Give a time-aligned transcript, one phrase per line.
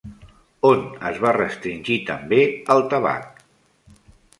[0.69, 0.81] On
[1.11, 2.43] es va restringir també
[2.77, 3.49] el tabac?